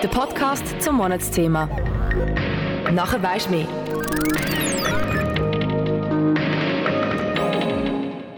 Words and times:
Der 0.00 0.08
Podcast 0.08 0.80
zum 0.80 0.98
Monatsthema. 0.98 1.68
Nachher 2.92 3.20
weisst 3.20 3.46
du 3.46 3.50
mehr. 3.50 3.66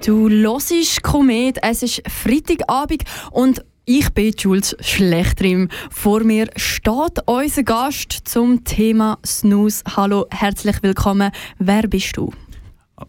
Du 0.03 0.31
hörst 0.31 1.03
Komet, 1.03 1.59
es 1.61 1.83
ist 1.83 2.03
Freitagabend 2.09 3.04
und 3.31 3.62
ich 3.85 4.09
bin 4.15 4.33
Jules 4.38 4.75
Schlechtrim. 4.81 5.68
Vor 5.91 6.25
mir 6.25 6.48
steht 6.57 7.18
unser 7.27 7.62
Gast 7.62 8.12
zum 8.24 8.64
Thema 8.64 9.18
Snooze. 9.27 9.84
Hallo, 9.96 10.29
herzlich 10.30 10.82
willkommen. 10.82 11.30
Wer 11.58 11.82
bist 11.82 12.16
du? 12.16 12.32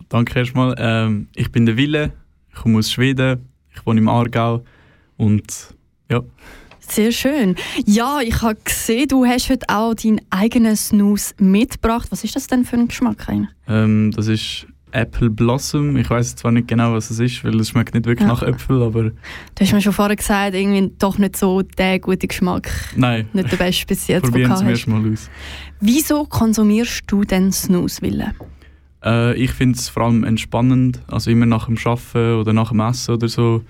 Danke 0.09 0.39
erstmal. 0.39 0.75
Ähm, 0.77 1.29
ich 1.35 1.53
bin 1.53 1.65
der 1.65 1.77
Wille, 1.77 2.11
ich 2.49 2.55
komme 2.55 2.79
aus 2.79 2.91
Schweden, 2.91 3.47
ich 3.73 3.85
wohne 3.85 4.01
im 4.01 4.09
Aargau 4.09 4.65
und 5.15 5.73
ja. 6.09 6.21
Sehr 6.91 7.13
schön. 7.13 7.55
Ja, 7.85 8.19
ich 8.19 8.41
habe 8.41 8.57
gesehen, 8.61 9.07
du 9.07 9.25
hast 9.25 9.49
heute 9.49 9.65
auch 9.69 9.93
deinen 9.93 10.19
eigenen 10.29 10.75
Snooze 10.75 11.33
mitgebracht. 11.37 12.09
Was 12.11 12.25
ist 12.25 12.35
das 12.35 12.47
denn 12.47 12.65
für 12.65 12.75
ein 12.75 12.89
Geschmack 12.89 13.29
eigentlich? 13.29 13.49
Ähm, 13.69 14.11
das 14.13 14.27
ist 14.27 14.67
Apple 14.91 15.29
Blossom. 15.29 15.95
Ich 15.95 16.09
weiß 16.09 16.35
zwar 16.35 16.51
nicht 16.51 16.67
genau, 16.67 16.91
was 16.91 17.09
es 17.09 17.21
ist, 17.21 17.45
weil 17.45 17.57
es 17.61 17.69
schmeckt 17.69 17.93
nicht 17.93 18.05
wirklich 18.05 18.27
ja. 18.27 18.33
nach 18.33 18.43
Äpfel, 18.43 18.83
aber... 18.83 19.03
Du 19.03 19.13
hast 19.61 19.71
mir 19.71 19.79
schon 19.79 19.93
vorher 19.93 20.17
gesagt, 20.17 20.53
irgendwie 20.53 20.91
doch 20.99 21.17
nicht 21.17 21.37
so 21.37 21.61
der 21.61 21.99
gute 21.99 22.27
Geschmack. 22.27 22.69
Nein. 22.97 23.29
Nicht 23.31 23.53
der 23.53 23.57
beste 23.57 23.85
bis 23.85 24.07
jetzt, 24.07 24.23
Probieren 24.23 24.57
Sie 24.57 24.65
erst 24.65 24.87
mal 24.89 25.01
aus. 25.09 25.29
Wieso 25.79 26.25
konsumierst 26.25 27.03
du 27.07 27.23
denn 27.23 27.53
Snooze, 27.53 28.01
Wille? 28.01 28.33
Äh, 29.01 29.33
ich 29.41 29.51
finde 29.51 29.77
es 29.77 29.87
vor 29.87 30.03
allem 30.03 30.25
entspannend, 30.25 31.01
also 31.07 31.31
immer 31.31 31.45
nach 31.45 31.67
dem 31.67 31.77
Arbeiten 31.77 32.35
oder 32.35 32.51
nach 32.51 32.71
dem 32.71 32.81
Essen 32.81 33.13
oder 33.13 33.29
so, 33.29 33.63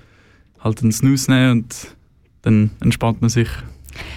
halt 0.60 0.82
einen 0.82 0.92
Snooze 0.92 1.30
nehmen 1.30 1.52
und 1.52 1.96
dann 2.42 2.72
entspannt 2.80 3.22
man 3.22 3.30
sich. 3.30 3.50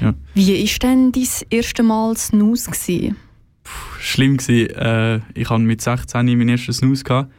Ja. 0.00 0.14
Wie 0.34 0.64
war 0.64 0.78
denn 0.78 1.12
dein 1.12 1.28
erste 1.50 1.82
Mal 1.82 2.16
Snooze? 2.16 2.70
Gewesen? 2.70 3.16
Puh, 3.64 4.00
schlimm 4.00 4.36
gewesen. 4.36 4.70
Äh, 4.76 5.20
ich 5.34 5.50
hatte 5.50 5.62
mit 5.62 5.80
16 5.80 6.26
meinen 6.26 6.48
ersten 6.48 6.72
Snooze 6.72 7.04
gehabt 7.04 7.32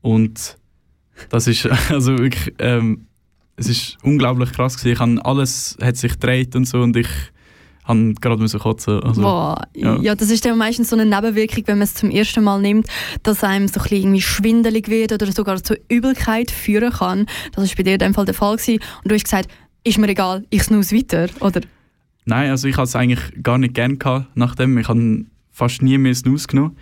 und 0.00 0.56
das 1.30 1.46
ist 1.46 1.66
also 1.90 2.18
wirklich, 2.18 2.54
ähm, 2.58 3.06
es 3.56 3.68
ist 3.68 3.98
unglaublich 4.02 4.52
krass 4.52 4.76
gewesen. 4.76 4.92
Ich 4.92 5.00
habe 5.00 5.24
alles 5.24 5.76
hat 5.82 5.96
sich 5.96 6.12
gedreht 6.12 6.54
und 6.54 6.66
so 6.66 6.80
und 6.80 6.96
ich 6.96 7.08
habe 7.88 8.14
gerade 8.20 8.40
müssen 8.40 8.60
kotzen. 8.60 9.02
Also, 9.02 9.22
Boah, 9.22 9.62
ja. 9.74 9.96
ja. 9.96 10.14
das 10.14 10.30
ist 10.30 10.44
dann 10.44 10.58
meistens 10.58 10.90
so 10.90 10.96
eine 10.96 11.06
Nebenwirkung, 11.06 11.64
wenn 11.66 11.78
man 11.78 11.84
es 11.84 11.94
zum 11.94 12.10
ersten 12.10 12.44
Mal 12.44 12.60
nimmt, 12.60 12.86
dass 13.22 13.42
einem 13.42 13.66
so 13.66 13.80
ein 13.80 13.86
irgendwie 13.90 14.20
schwindelig 14.20 14.88
wird 14.88 15.12
oder 15.12 15.32
sogar 15.32 15.62
zur 15.62 15.78
Übelkeit 15.88 16.50
führen 16.50 16.92
kann. 16.92 17.26
Das 17.52 17.64
ist 17.64 17.76
bei 17.76 17.82
dir 17.82 17.94
in 17.94 17.98
dem 17.98 18.14
Fall 18.14 18.26
der 18.26 18.34
Fall 18.34 18.56
gewesen. 18.56 18.82
Und 19.02 19.10
du 19.10 19.14
hast 19.14 19.24
gesagt, 19.24 19.48
ist 19.84 19.98
mir 19.98 20.08
egal, 20.08 20.44
ich 20.50 20.62
snooze 20.62 20.94
weiter, 20.96 21.28
oder? 21.40 21.60
Nein, 22.24 22.50
also 22.50 22.68
ich 22.68 22.76
hatte 22.76 22.88
es 22.88 22.96
eigentlich 22.96 23.42
gar 23.42 23.58
nicht 23.58 23.74
gern 23.74 23.98
gehabt, 23.98 24.26
nachdem. 24.34 24.76
Ich 24.78 24.88
habe 24.88 25.24
fast 25.50 25.82
nie 25.82 25.96
mehr 25.98 26.14
Snooze 26.14 26.46
genommen. 26.46 26.76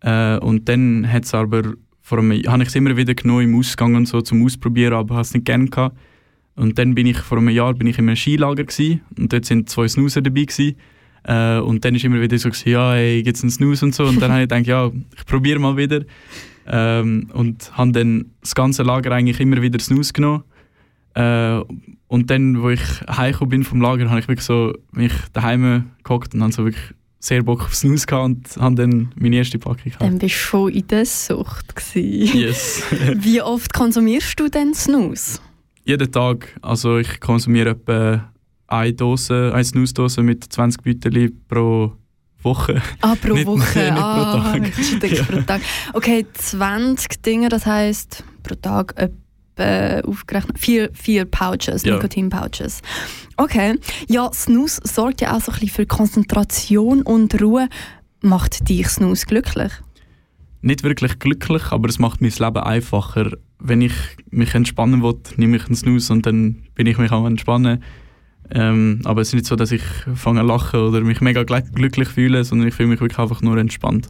Äh, 0.00 0.38
und 0.38 0.68
dann 0.68 1.10
hat 1.10 1.24
es 1.24 1.34
aber 1.34 1.74
vor 2.00 2.18
einem, 2.18 2.42
habe 2.44 2.62
ich 2.62 2.70
es 2.70 2.74
immer 2.74 2.96
wieder 2.96 3.14
genommen 3.14 3.42
im 3.42 3.58
Ausgang 3.58 3.94
und 3.94 4.06
so 4.06 4.20
zum 4.22 4.44
Ausprobieren, 4.44 4.94
aber 4.94 5.14
habe 5.14 5.22
es 5.22 5.34
nicht 5.34 5.44
gern 5.44 5.68
gehabt. 5.68 5.96
Und 6.56 6.78
dann 6.78 6.94
bin 6.94 7.06
ich 7.06 7.18
vor 7.18 7.38
einem 7.38 7.50
Jahr 7.50 7.74
bin 7.74 7.86
ich 7.86 7.98
in 7.98 8.08
einem 8.08 8.16
Skilager 8.16 8.64
gewesen, 8.64 9.02
und 9.16 9.32
dort 9.32 9.44
sind 9.44 9.68
zwei 9.68 9.86
Snoozer 9.86 10.22
dabei 10.22 10.44
gewesen. 10.44 10.76
Äh, 11.24 11.58
und 11.58 11.84
dann 11.84 11.94
ist 11.94 12.04
immer 12.04 12.20
wieder 12.20 12.38
so 12.38 12.48
gewesen, 12.48 12.70
ja, 12.70 12.92
hey, 12.94 13.22
gibt's 13.22 13.42
einen 13.42 13.50
Snooze 13.50 13.84
und 13.84 13.94
so. 13.94 14.04
Und 14.04 14.20
dann 14.20 14.32
habe 14.32 14.42
ich 14.42 14.48
gedacht, 14.48 14.66
ja, 14.66 14.90
ich 15.16 15.26
probiere 15.26 15.58
mal 15.58 15.76
wieder. 15.76 16.04
Ähm, 16.66 17.28
und 17.32 17.76
habe 17.76 17.92
dann 17.92 18.30
das 18.40 18.54
ganze 18.54 18.82
Lager 18.82 19.12
eigentlich 19.12 19.38
immer 19.38 19.60
wieder 19.60 19.78
Snooze 19.78 20.12
genommen. 20.12 20.44
Äh, 21.14 21.60
und 22.06 22.30
dann, 22.30 22.62
wo 22.62 22.70
ich 22.70 22.80
heimgekommen 23.08 23.50
bin 23.50 23.64
vom 23.64 23.80
Lager, 23.80 24.08
habe 24.08 24.20
ich 24.20 24.28
wirklich 24.28 24.46
so 24.46 24.72
mich 24.92 25.12
daheim 25.32 25.90
gehockt 26.04 26.34
und 26.34 26.42
habe 26.42 26.52
so 26.52 26.64
wirklich 26.64 26.94
sehr 27.20 27.42
Bock 27.42 27.62
auf 27.62 27.74
Snooze 27.74 28.06
gehabt 28.06 28.24
und 28.24 28.56
habe 28.58 28.74
dann 28.76 29.12
meine 29.16 29.36
erste 29.36 29.58
Packung 29.58 29.84
gehabt. 29.84 30.02
Dann 30.02 30.18
bist 30.18 30.34
du 30.34 30.38
schon 30.38 30.72
in 30.72 30.86
der 30.86 31.04
Sucht 31.04 31.74
Yes. 31.94 32.82
Wie 33.16 33.42
oft 33.42 33.74
konsumierst 33.74 34.38
du 34.38 34.48
denn 34.48 34.72
Snooze? 34.74 35.40
jeden 35.88 36.12
Tag. 36.12 36.54
Also 36.60 36.98
ich 36.98 37.18
konsumiere 37.18 37.70
etwa 37.70 38.30
eine 38.66 38.92
Dose, 38.92 39.52
eine 39.54 39.64
Snooze-Dose 39.64 40.22
mit 40.22 40.44
20 40.44 40.82
Beutel 40.82 41.32
pro 41.48 41.94
Woche. 42.42 42.82
Ah, 43.00 43.14
pro 43.20 43.32
nicht, 43.34 43.46
Woche? 43.46 43.78
Nicht 43.78 43.92
ah, 43.92 44.52
pro 44.52 44.58
Tag. 44.58 45.10
ja. 45.10 45.22
pro 45.30 45.40
Tag. 45.40 45.62
Okay, 45.94 46.26
20 46.34 47.22
Dinge, 47.22 47.48
das 47.48 47.64
heisst 47.64 48.22
pro 48.42 48.54
Tag 48.54 48.92
etwa 48.96 49.16
aufgerechnet 50.04 50.58
vier, 50.58 50.90
vier 50.92 51.24
Pouches, 51.24 51.84
ja. 51.84 51.94
Nikotin-Pouches. 51.94 52.80
Okay, 53.36 53.78
ja, 54.08 54.30
Snooze 54.32 54.80
sorgt 54.84 55.20
ja 55.20 55.36
auch 55.36 55.40
so 55.40 55.52
ein 55.52 55.58
bisschen 55.60 55.68
für 55.74 55.86
Konzentration 55.86 57.02
und 57.02 57.40
Ruhe. 57.40 57.68
Macht 58.20 58.68
dich 58.68 58.88
Snooze 58.88 59.26
glücklich? 59.26 59.72
Nicht 60.60 60.82
wirklich 60.82 61.18
glücklich, 61.18 61.70
aber 61.70 61.88
es 61.88 61.98
macht 61.98 62.20
mein 62.20 62.32
Leben 62.32 62.58
einfacher 62.58 63.32
wenn 63.60 63.80
ich 63.80 63.92
mich 64.30 64.54
entspannen 64.54 65.02
will, 65.02 65.16
nehme 65.36 65.56
ich 65.56 65.66
einen 65.66 65.74
Snooze 65.74 66.12
und 66.12 66.26
dann 66.26 66.62
bin 66.74 66.86
ich 66.86 66.98
mich 66.98 67.10
am 67.10 67.26
entspannen. 67.26 67.82
Ähm, 68.50 69.00
aber 69.04 69.20
es 69.20 69.28
ist 69.28 69.34
nicht 69.34 69.46
so, 69.46 69.56
dass 69.56 69.72
ich 69.72 69.82
fange 70.14 70.40
an 70.40 70.46
lachen 70.46 70.80
oder 70.80 71.02
mich 71.02 71.20
mega 71.20 71.42
glücklich 71.42 72.08
fühle, 72.08 72.44
sondern 72.44 72.68
ich 72.68 72.74
fühle 72.74 72.88
mich 72.88 73.00
wirklich 73.00 73.18
einfach 73.18 73.42
nur 73.42 73.58
entspannt. 73.58 74.08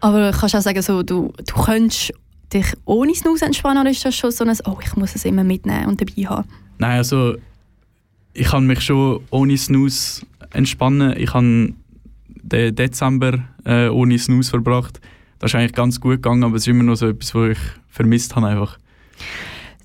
Aber 0.00 0.30
kannst 0.32 0.54
du 0.54 0.58
auch 0.58 0.62
sagen, 0.62 0.82
so, 0.82 1.02
du, 1.02 1.32
du 1.46 1.54
könntest 1.54 2.12
dich 2.52 2.66
ohne 2.84 3.14
Snooze 3.14 3.46
entspannen 3.46 3.82
oder 3.82 3.90
ist 3.90 4.04
das 4.04 4.16
schon 4.16 4.30
so 4.30 4.44
ein 4.44 4.56
«Oh, 4.64 4.78
ich 4.82 4.96
muss 4.96 5.14
es 5.14 5.24
immer 5.24 5.44
mitnehmen 5.44 5.86
und 5.86 6.00
dabei 6.00 6.28
haben»? 6.28 6.48
Nein, 6.78 6.98
also 6.98 7.36
ich 8.32 8.48
kann 8.48 8.66
mich 8.66 8.80
schon 8.80 9.20
ohne 9.30 9.56
Snooze 9.56 10.24
entspannen. 10.50 11.14
Ich 11.16 11.34
habe 11.34 11.74
den 12.42 12.74
Dezember 12.74 13.40
äh, 13.64 13.88
ohne 13.88 14.18
Snooze 14.18 14.50
verbracht. 14.50 15.00
Das 15.38 15.50
ist 15.50 15.54
eigentlich 15.54 15.74
ganz 15.74 16.00
gut 16.00 16.16
gegangen, 16.16 16.44
aber 16.44 16.56
es 16.56 16.62
ist 16.62 16.68
immer 16.68 16.84
noch 16.84 16.96
so 16.96 17.08
etwas, 17.08 17.34
was 17.34 17.50
ich 17.50 17.58
vermisst 17.88 18.34
habe 18.36 18.48
einfach. 18.48 18.78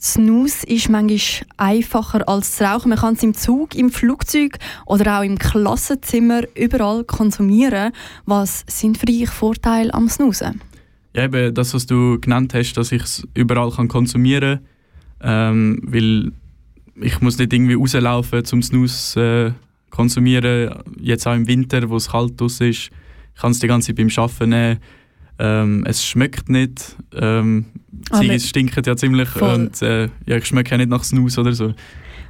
Snooze 0.04 0.68
ist 0.68 0.90
manchmal 0.90 1.48
einfacher 1.56 2.28
als 2.28 2.58
zu 2.58 2.66
rauchen. 2.66 2.90
Man 2.90 2.98
kann 2.98 3.14
es 3.14 3.24
im 3.24 3.34
Zug, 3.34 3.74
im 3.74 3.90
Flugzeug 3.90 4.58
oder 4.86 5.20
auch 5.20 5.24
im 5.24 5.38
Klassenzimmer 5.38 6.42
überall 6.56 7.06
konsumieren. 7.06 7.94
Was 8.26 8.66
sind 8.68 8.98
für 8.98 9.06
dich 9.06 9.30
Vorteile 9.30 9.94
am 9.94 10.10
Snoozen? 10.10 10.60
Ja, 11.16 11.26
eben 11.26 11.54
das, 11.54 11.74
was 11.74 11.86
du 11.86 12.20
genannt 12.20 12.54
hast, 12.54 12.74
dass 12.74 12.92
ich 12.92 13.04
es 13.04 13.28
überall 13.34 13.72
kann 13.72 13.88
konsumieren 13.88 14.60
kann. 14.60 14.66
Ähm, 15.26 15.82
weil 15.84 16.32
ich 17.02 17.22
muss 17.22 17.38
nicht 17.38 17.54
irgendwie 17.54 17.76
rauslaufen 17.76 18.46
zum 18.46 18.62
Snooze 18.62 19.54
äh, 19.56 19.92
konsumieren. 19.92 20.74
Jetzt 21.00 21.28
auch 21.28 21.36
im 21.36 21.48
Winter, 21.48 21.90
wo 21.90 21.98
es 21.98 22.10
kalt 22.10 22.40
ist. 22.42 22.62
Ich 22.62 22.90
kann 23.40 23.52
es 23.52 23.60
die 23.60 23.68
ganze 23.68 23.88
Zeit 23.88 23.96
beim 23.98 24.10
Arbeiten 24.16 24.50
nehmen. 24.50 24.80
Ähm, 25.40 25.84
es 25.88 26.06
schmeckt 26.06 26.50
nicht. 26.50 26.96
Ähm, 27.14 27.66
Ziege 28.12 28.40
stinken 28.40 28.84
ja 28.86 28.96
ziemlich 28.96 29.30
voll. 29.30 29.54
und 29.54 29.82
äh, 29.82 30.10
ja, 30.26 30.38
ich 30.38 30.46
schmecke 30.46 30.72
ja 30.72 30.78
nicht 30.78 30.90
nach 30.90 31.04
Snus 31.04 31.38
oder 31.38 31.54
so. 31.54 31.74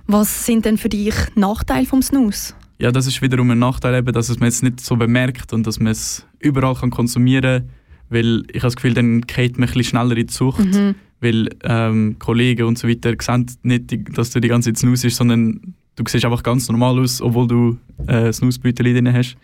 Was 0.08 0.46
sind 0.46 0.66
denn 0.66 0.78
für 0.78 0.90
dich 0.90 1.16
Nachteile 1.36 1.86
vom 1.86 2.02
Snus? 2.02 2.56
Ja, 2.80 2.92
das 2.92 3.08
ist 3.08 3.22
wiederum 3.22 3.50
ein 3.52 3.60
Nachteil, 3.60 3.96
eben, 3.96 4.12
dass 4.14 4.38
man 4.40 4.50
es 4.50 4.62
nicht 4.62 4.82
so 4.82 4.96
bemerkt 4.96 5.54
und 5.54 5.66
dass 5.66 5.80
man 5.80 5.92
es 5.92 6.26
überall 6.40 6.76
kann 6.76 6.90
konsumieren 6.90 7.62
kann. 7.62 7.70
Weil 8.10 8.44
ich 8.50 8.58
habe 8.58 8.68
das 8.68 8.76
Gefühl, 8.76 8.94
dann 8.94 9.22
geht 9.22 9.58
man 9.58 9.68
ein 9.68 9.74
bisschen 9.74 9.84
schneller 9.84 10.18
in 10.18 10.28
die 10.28 10.34
Sucht. 10.34 10.60
Mhm. 10.60 10.96
Weil 11.22 11.50
ähm, 11.64 12.18
Kollegen 12.20 12.66
und 12.66 12.78
so 12.78 12.88
weiter 12.88 13.14
sehen 13.20 13.46
nicht, 13.64 14.18
dass 14.18 14.32
du 14.32 14.42
die 14.42 14.50
ganze 14.50 14.72
Zeit 14.72 14.80
Snus 14.80 15.04
ist, 15.04 15.16
sondern 15.16 15.74
du 15.96 16.04
siehst 16.08 16.26
einfach 16.26 16.44
ganz 16.44 16.68
normal 16.70 17.00
aus, 17.00 17.22
obwohl 17.22 17.48
du 17.48 17.78
äh, 18.08 18.32
Snusbeutel 18.32 18.94
drin 18.94 19.14
hast. 19.14 19.38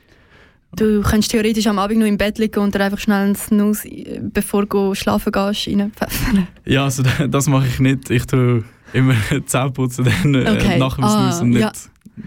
Du 0.76 1.02
kannst 1.02 1.32
theoretisch 1.32 1.66
am 1.68 1.80
Abend 1.80 2.00
noch 2.00 2.06
im 2.06 2.18
Bett 2.18 2.38
liegen 2.38 2.60
und 2.60 2.76
dir 2.76 2.82
einfach 2.82 3.00
schnell 3.00 3.24
einen 3.24 3.36
Snooze, 3.36 3.88
äh, 3.88 4.20
bevor 4.22 4.66
du 4.66 4.94
schlafen 4.94 5.32
gehst, 5.32 5.68
reinpfeffern. 5.68 6.48
Ja, 6.66 6.84
also 6.84 7.04
das 7.30 7.48
mache 7.48 7.68
ich 7.68 7.80
nicht. 7.80 8.10
Ich 8.10 8.26
tue 8.26 8.64
immer 8.94 9.16
Zähne 9.46 9.72
putzen 9.72 10.06
dann, 10.06 10.36
äh, 10.36 10.50
okay. 10.50 10.78
nach 10.78 10.96
dem 10.96 11.04
ah, 11.06 11.32
Snooze 11.32 11.44
und 11.44 11.50
nicht 11.50 11.62
ja. 11.62 11.72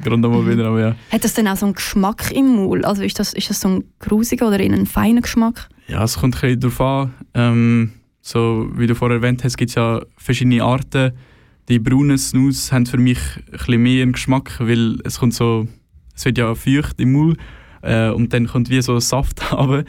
Gerade 0.03 0.17
mal 0.17 0.47
wieder. 0.47 0.67
Aber 0.67 0.81
ja. 0.81 0.97
Hat 1.11 1.25
das 1.25 1.35
denn 1.35 1.49
auch 1.49 1.57
so 1.57 1.67
einen 1.67 1.75
Geschmack 1.75 2.31
im 2.33 2.57
Maul? 2.57 2.85
Also 2.85 3.03
ist 3.03 3.19
das, 3.19 3.33
ist 3.33 3.51
das 3.51 3.61
so 3.61 3.69
ein 3.69 3.85
grusiger 3.99 4.49
oder 4.49 4.59
ein 4.59 4.87
feiner 4.87 5.21
Geschmack? 5.21 5.69
Ja, 5.89 6.05
es 6.05 6.19
kommt 6.19 6.37
ein 6.37 6.41
bisschen 6.41 6.61
darauf 6.61 6.81
an. 6.81 7.15
Ähm, 7.35 7.93
so, 8.21 8.71
wie 8.75 8.87
du 8.87 8.95
vorher 8.95 9.17
erwähnt 9.17 9.43
hast, 9.45 9.57
gibt 9.57 9.71
es 9.71 9.75
ja 9.75 10.01
verschiedene 10.17 10.63
Arten. 10.63 11.13
Die 11.69 11.79
braunen 11.79 12.19
Snooze 12.19 12.73
haben 12.73 12.87
für 12.87 12.99
mich 12.99 13.19
ein 13.37 13.53
bisschen 13.53 13.83
mehr 13.83 14.03
einen 14.03 14.13
Geschmack, 14.13 14.57
weil 14.61 14.99
es 15.05 15.19
kommt 15.19 15.35
so, 15.35 15.69
es 16.15 16.25
wird 16.25 16.39
ja 16.39 16.55
feucht 16.55 17.01
im 17.01 17.13
Maul 17.13 17.37
äh, 17.83 18.11
und 18.11 18.33
dann 18.33 18.47
kommt 18.47 18.71
wie 18.71 18.81
so 18.81 18.99
Saft 19.01 19.53
runter. 19.53 19.85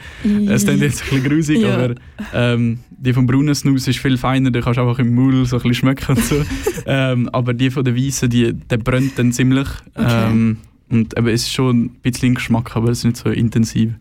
Es 0.48 0.64
klingt 0.64 0.82
jetzt 0.82 1.02
ein 1.02 1.20
bisschen 1.20 1.24
grusig, 1.24 1.58
ja. 1.60 1.74
aber 1.74 1.94
ähm, 2.32 2.80
die 2.90 3.12
vom 3.12 3.26
braunen 3.26 3.54
Snus 3.54 3.88
ist 3.88 3.98
viel 3.98 4.16
feiner, 4.16 4.50
da 4.50 4.60
kannst 4.60 4.78
du 4.78 4.82
einfach 4.82 4.98
im 4.98 5.14
Maul 5.14 5.46
so 5.46 5.56
ein 5.56 5.62
bisschen 5.62 5.74
schmecken 5.74 6.16
und 6.16 6.24
so. 6.24 6.44
ähm, 6.86 7.28
aber 7.32 7.54
die 7.54 7.70
von 7.70 7.84
der 7.84 7.96
weißen, 7.96 8.28
die, 8.28 8.52
der 8.52 8.78
brennt 8.78 9.18
dann 9.18 9.32
ziemlich. 9.32 9.68
Okay. 9.94 10.30
Ähm, 10.30 10.58
und 10.90 11.16
eben, 11.16 11.28
es 11.28 11.42
ist 11.42 11.52
schon 11.52 11.84
ein 11.84 11.90
bisschen 12.02 12.34
Geschmack, 12.34 12.76
aber 12.76 12.90
es 12.90 12.98
ist 12.98 13.04
nicht 13.04 13.16
so 13.16 13.30
intensiv. 13.30 13.92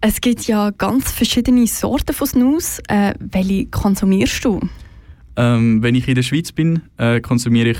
Es 0.00 0.20
gibt 0.20 0.46
ja 0.46 0.70
ganz 0.70 1.12
verschiedene 1.12 1.66
Sorten 1.66 2.12
von 2.12 2.26
Snus. 2.26 2.80
Äh, 2.88 3.14
welche 3.18 3.66
konsumierst 3.66 4.44
du? 4.44 4.60
Ähm, 5.36 5.82
wenn 5.82 5.94
ich 5.94 6.08
in 6.08 6.16
der 6.16 6.22
Schweiz 6.22 6.52
bin, 6.52 6.82
äh, 6.98 7.20
konsumiere 7.20 7.70
ich 7.70 7.78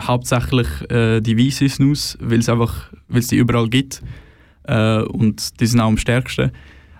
hauptsächlich 0.00 0.68
äh, 0.90 1.20
die 1.20 1.38
weiße 1.38 1.68
Snus, 1.68 2.16
weil 2.20 2.38
es 2.38 2.48
einfach, 2.48 2.90
weil 3.08 3.20
es 3.20 3.28
die 3.28 3.36
überall 3.36 3.68
gibt 3.68 4.02
äh, 4.64 5.02
und 5.02 5.60
die 5.60 5.66
sind 5.66 5.80
auch 5.80 5.88
am 5.88 5.98
stärksten. 5.98 6.52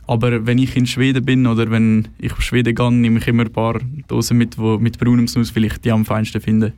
Aber 0.07 0.47
wenn 0.47 0.59
ich 0.59 0.75
in 0.75 0.87
Schweden 0.87 1.25
bin 1.25 1.47
oder 1.47 1.71
wenn 1.71 2.09
ich 2.19 2.33
auf 2.33 2.41
Schweden 2.41 2.75
gehe, 2.75 2.93
nehme 2.93 3.19
ich 3.19 3.29
immer 3.29 3.45
ein 3.45 3.53
paar 3.53 3.79
Dosen 4.09 4.39
mit, 4.39 4.57
wo, 4.57 4.79
mit 4.79 4.99
braunem 4.99 5.29
Snus, 5.29 5.55
weil 5.55 5.65
ich 5.65 5.79
die 5.79 5.93
am 5.93 6.05
feinsten 6.05 6.41
finde. 6.41 6.73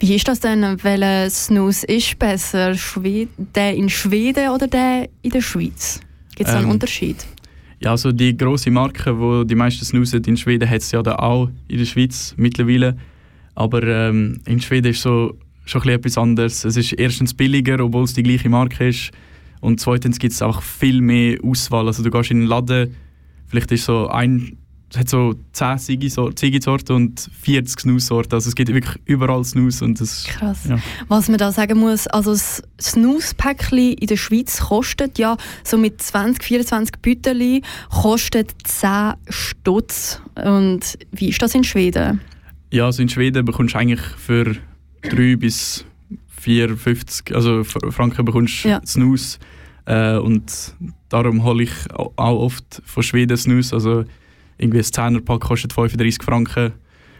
Wie 0.00 0.16
ist 0.16 0.26
das 0.26 0.40
denn? 0.40 0.62
Welcher 0.82 1.30
Snus 1.30 1.84
ist 1.84 2.18
besser? 2.18 2.74
Der 3.54 3.74
in 3.74 3.88
Schweden 3.88 4.48
oder 4.48 4.66
der 4.66 5.08
in 5.22 5.30
der 5.30 5.40
Schweiz? 5.40 6.00
Gibt 6.34 6.48
es 6.48 6.54
ähm, 6.56 6.62
einen 6.62 6.70
Unterschied? 6.72 7.24
Ja, 7.78 7.92
also 7.92 8.10
die 8.10 8.36
große 8.36 8.70
Marke, 8.70 9.16
wo 9.18 9.44
die 9.44 9.54
meisten 9.54 9.84
snusen 9.84 10.22
in 10.24 10.36
Schweden, 10.36 10.68
hat 10.68 10.82
es 10.82 10.90
ja 10.90 11.02
da 11.02 11.16
auch 11.16 11.48
in 11.68 11.78
der 11.78 11.84
Schweiz 11.84 12.34
mittlerweile. 12.36 12.96
Aber 13.54 13.82
ähm, 13.82 14.40
in 14.46 14.60
Schweden 14.60 14.92
ist 14.92 15.02
so 15.02 15.36
schon 15.64 15.88
etwas 15.88 16.18
anderes. 16.18 16.64
Es 16.64 16.76
ist 16.76 16.92
erstens 16.92 17.34
billiger, 17.34 17.80
obwohl 17.80 18.04
es 18.04 18.14
die 18.14 18.22
gleiche 18.22 18.48
Marke 18.48 18.88
ist. 18.88 19.10
Und 19.60 19.80
zweitens 19.80 20.18
gibt 20.18 20.32
es 20.32 20.42
auch 20.42 20.62
viel 20.62 21.00
mehr 21.00 21.38
Auswahl. 21.44 21.86
Also 21.86 22.02
du 22.02 22.10
gehst 22.10 22.30
in 22.30 22.38
einen 22.38 22.46
Laden, 22.46 22.96
vielleicht 23.46 23.70
ist 23.70 23.84
so 23.84 24.08
ein, 24.08 24.58
es 24.90 24.98
hat 24.98 25.08
so 25.08 25.34
10 25.52 25.78
Ziegesorten 26.34 26.96
und 26.96 27.30
40 27.42 27.80
Snus-Sorten. 27.80 28.34
Also 28.34 28.48
es 28.48 28.56
gibt 28.56 28.74
wirklich 28.74 29.00
überall 29.04 29.44
Snus. 29.44 29.80
Und 29.80 30.00
das, 30.00 30.24
Krass. 30.24 30.66
Ja. 30.68 30.78
Was 31.06 31.28
man 31.28 31.38
da 31.38 31.52
sagen 31.52 31.78
muss, 31.78 32.08
also 32.08 32.32
das 32.32 32.62
Snus-Päckchen 32.80 33.92
in 33.92 34.06
der 34.08 34.16
Schweiz 34.16 34.58
kostet 34.58 35.18
ja 35.18 35.36
so 35.62 35.78
mit 35.78 36.02
20, 36.02 36.42
24 36.42 36.96
Büteli 37.00 37.62
kostet 37.88 38.50
10 38.64 39.14
Stutz. 39.28 40.20
Und 40.34 40.98
wie 41.12 41.28
ist 41.28 41.40
das 41.40 41.54
in 41.54 41.62
Schweden? 41.62 42.20
Ja, 42.72 42.86
also 42.86 43.02
in 43.02 43.08
Schweden 43.10 43.44
bekommst 43.44 43.74
du 43.74 43.78
eigentlich 43.78 44.00
für 44.00 44.56
3 45.02 45.36
bis 45.36 45.84
4,50 46.42 47.34
also 47.34 47.64
Franken 47.64 48.24
bekommst 48.24 48.64
du 48.64 48.68
ja. 48.70 48.80
Snus. 48.84 49.38
Äh, 49.84 50.16
und 50.16 50.74
darum 51.10 51.44
hole 51.44 51.64
ich 51.64 51.72
auch 51.94 52.12
oft 52.16 52.82
von 52.86 53.02
Schweden 53.02 53.36
Snus. 53.36 53.74
Also 53.74 54.04
irgendwie 54.56 54.78
ein 54.78 54.84
10er-Pack 54.84 55.40
kostet 55.40 55.74
35 55.74 56.22
Franken. 56.22 56.72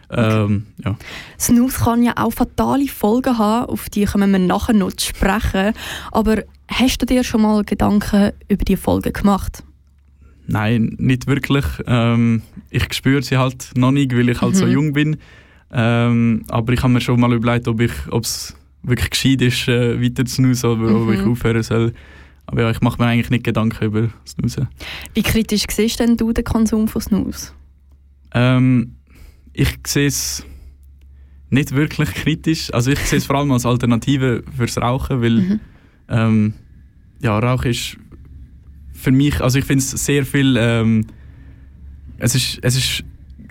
Ähm, 0.09 0.65
ja. 0.83 0.95
Snus 1.39 1.75
kann 1.75 2.01
ja 2.01 2.13
auch 2.15 2.33
fatale 2.33 2.87
Folgen 2.87 3.37
haben, 3.37 3.69
auf 3.69 3.89
die 3.89 4.05
können 4.05 4.31
wir 4.31 4.39
nachher 4.39 4.73
noch 4.73 4.91
sprechen. 4.99 5.73
Aber 6.11 6.43
hast 6.67 6.99
du 6.99 7.05
dir 7.05 7.23
schon 7.23 7.43
mal 7.43 7.63
Gedanken 7.63 8.31
über 8.47 8.65
die 8.65 8.75
Folgen 8.75 9.13
gemacht? 9.13 9.63
Nein, 10.47 10.95
nicht 10.99 11.27
wirklich. 11.27 11.65
Ähm, 11.87 12.41
ich 12.69 12.93
spüre 12.93 13.21
sie 13.21 13.37
halt 13.37 13.71
noch 13.75 13.91
nicht, 13.91 14.15
weil 14.15 14.29
ich 14.29 14.41
halt 14.41 14.53
mhm. 14.53 14.57
so 14.57 14.67
jung 14.67 14.93
bin. 14.93 15.17
Ähm, 15.71 16.43
aber 16.49 16.73
ich 16.73 16.83
habe 16.83 16.93
mir 16.93 17.01
schon 17.01 17.19
mal 17.19 17.33
überlegt, 17.33 17.67
ob 17.67 17.79
es 17.79 18.55
wirklich 18.83 19.09
gescheit 19.09 19.41
ist, 19.41 19.67
äh, 19.67 20.01
weiter 20.01 20.25
zu 20.25 20.35
snoozen 20.35 20.69
oder 20.69 20.91
mhm. 20.91 21.07
ob 21.07 21.13
ich 21.13 21.21
mhm. 21.21 21.31
aufhören 21.31 21.63
soll. 21.63 21.93
Aber 22.45 22.61
ja, 22.61 22.71
ich 22.71 22.81
mache 22.81 23.01
mir 23.01 23.07
eigentlich 23.07 23.29
nicht 23.29 23.45
Gedanken 23.45 23.85
über 23.85 24.09
Snoozen. 24.27 24.67
Wie 25.13 25.23
kritisch 25.23 25.63
siehst 25.69 25.99
denn 25.99 26.17
du 26.17 26.33
den 26.33 26.43
Konsum 26.43 26.87
von 26.87 27.01
Snooze? 27.01 27.53
Ähm, 28.33 28.95
ich 29.53 29.77
sehe 29.87 30.07
es 30.07 30.45
nicht 31.49 31.73
wirklich 31.73 32.13
kritisch. 32.13 32.73
Also 32.73 32.91
ich 32.91 32.99
sehe 32.99 33.19
es 33.19 33.25
vor 33.25 33.37
allem 33.37 33.51
als 33.51 33.65
Alternative 33.65 34.43
fürs 34.55 34.77
Rauchen, 34.77 35.21
weil 35.21 35.31
mhm. 35.31 35.59
ähm, 36.09 36.53
ja, 37.21 37.39
Rauchen 37.39 37.71
ist 37.71 37.97
für 39.03 39.11
mich, 39.11 39.41
also 39.41 39.59
ich 39.59 39.65
finde 39.65 39.83
es 39.83 39.91
sehr 39.91 40.25
viel, 40.25 40.55
ähm, 40.57 41.05
es, 42.17 42.35
ist, 42.35 42.59
es 42.61 42.75
ist 42.75 43.03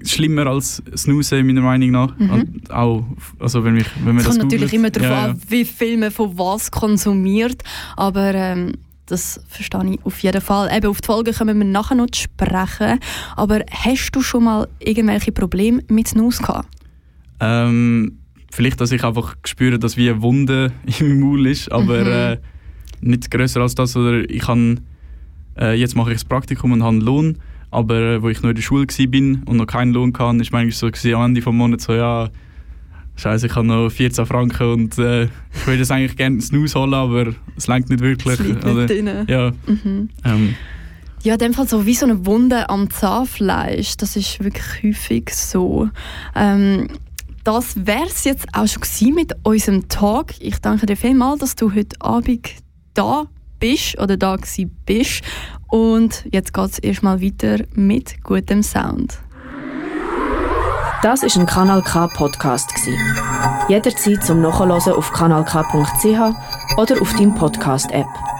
schlimmer 0.04 0.46
als 0.46 0.82
Snooze 0.96 1.42
meiner 1.44 1.60
Meinung 1.60 1.90
nach. 1.90 2.18
Mhm. 2.18 2.62
Auch, 2.70 3.04
also 3.38 3.62
wenn, 3.64 3.74
mich, 3.74 3.86
wenn 4.04 4.16
man 4.16 4.18
es 4.18 4.24
das 4.24 4.38
kommt 4.38 4.50
natürlich 4.50 4.72
immer 4.72 4.90
darauf 4.90 5.10
ja, 5.10 5.24
an, 5.26 5.40
wie 5.48 5.64
viel 5.64 5.98
man 5.98 6.10
von 6.10 6.36
was 6.38 6.70
konsumiert, 6.70 7.62
aber 7.96 8.34
ähm, 8.34 8.72
das 9.06 9.40
verstehe 9.46 9.92
ich 9.92 10.04
auf 10.04 10.18
jeden 10.20 10.40
Fall. 10.40 10.74
Eben 10.74 10.86
auf 10.86 11.00
die 11.00 11.06
Folge 11.06 11.32
kommen 11.32 11.58
wir 11.58 11.66
nachher 11.66 11.96
noch 11.96 12.10
zu 12.10 12.22
sprechen. 12.22 12.98
Aber 13.36 13.60
hast 13.70 14.12
du 14.12 14.22
schon 14.22 14.44
mal 14.44 14.68
irgendwelche 14.78 15.32
Probleme 15.32 15.82
mit 15.88 16.08
Snooze 16.08 16.42
gehabt? 16.42 16.68
Ähm, 17.40 18.18
vielleicht, 18.50 18.80
dass 18.80 18.90
ich 18.90 19.04
einfach 19.04 19.36
spüre, 19.44 19.78
dass 19.78 19.96
wie 19.96 20.08
eine 20.08 20.22
Wunde 20.22 20.72
in 20.98 21.08
meinem 21.08 21.20
Maul 21.20 21.46
ist, 21.46 21.70
aber 21.70 22.00
mhm. 22.00 22.10
äh, 22.10 22.38
nicht 23.02 23.30
größer 23.30 23.60
als 23.60 23.74
das. 23.74 23.96
Oder 23.96 24.28
ich 24.30 24.40
kann, 24.40 24.80
äh, 25.58 25.74
jetzt 25.74 25.96
mache 25.96 26.10
ich 26.10 26.16
das 26.16 26.24
Praktikum 26.24 26.72
und 26.72 26.82
habe 26.82 26.92
einen 26.92 27.00
Lohn 27.00 27.38
aber 27.72 27.96
äh, 27.96 28.22
wo 28.22 28.28
ich 28.28 28.42
noch 28.42 28.50
in 28.50 28.54
der 28.54 28.62
Schule 28.62 28.86
war 28.86 29.48
und 29.48 29.56
noch 29.56 29.66
keinen 29.66 29.92
Lohn 29.92 30.12
hatte, 30.12 30.18
war 30.20 30.34
manchmal 30.34 30.70
so 30.70 30.86
gewesen, 30.88 31.14
am 31.14 31.24
Ende 31.24 31.40
des 31.40 31.52
Monats 31.52 31.84
so, 31.84 31.94
ja, 31.94 32.28
Scheiße, 33.16 33.46
ich 33.46 33.54
habe 33.54 33.66
noch 33.66 33.90
14 33.90 34.26
Franken 34.26 34.72
und 34.72 34.98
äh, 34.98 35.24
ich 35.24 35.66
würde 35.66 35.82
es 35.82 35.90
eigentlich 35.90 36.16
gerne 36.16 36.40
Snooze 36.40 36.78
holen, 36.78 36.94
aber 36.94 37.34
es 37.56 37.66
lenkt 37.66 37.90
nicht 37.90 38.00
wirklich. 38.00 38.40
Es 38.40 38.46
liegt 38.46 38.64
nicht 38.64 38.90
drin. 38.90 39.24
Ja. 39.28 39.52
Mhm. 39.66 40.08
Ähm. 40.24 40.54
Ja, 41.22 41.34
in 41.34 41.38
dem 41.38 41.54
Fall 41.54 41.68
so 41.68 41.86
wie 41.86 41.94
so 41.94 42.06
eine 42.06 42.26
Wunde 42.26 42.68
am 42.68 42.90
Zahnfleisch. 42.90 43.96
Das 43.96 44.16
ist 44.16 44.42
wirklich 44.42 44.82
häufig 44.82 45.30
so. 45.34 45.88
Ähm, 46.34 46.88
das 47.44 47.86
wäre 47.86 48.06
es 48.06 48.24
jetzt 48.24 48.46
auch 48.54 48.66
schon 48.66 49.14
mit 49.14 49.34
unserem 49.42 49.88
Tag. 49.88 50.34
Ich 50.40 50.58
danke 50.58 50.86
dir 50.86 50.96
vielmals, 50.96 51.40
dass 51.40 51.54
du 51.54 51.74
heute 51.74 52.00
Abend 52.00 52.50
da 52.94 53.26
bist 53.62 53.96
oder 54.00 54.16
da 54.16 54.36
bist. 54.84 55.22
Und 55.68 56.24
jetzt 56.30 56.52
geht 56.52 56.70
es 56.70 56.78
erstmal 56.80 57.22
weiter 57.22 57.64
mit 57.74 58.22
gutem 58.24 58.62
Sound. 58.62 59.18
Das 61.02 61.22
ist 61.22 61.36
ein 61.36 61.46
Kanal 61.46 61.82
K 61.82 62.08
Podcast 62.08 62.72
Jederzeit 63.68 64.22
zum 64.24 64.42
Nachhören 64.42 64.72
auf 64.72 65.12
kanalk.ch 65.12 66.76
oder 66.76 67.00
auf 67.00 67.12
deinem 67.14 67.34
Podcast 67.34 67.90
App. 67.92 68.31